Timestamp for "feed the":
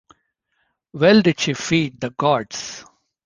1.53-2.09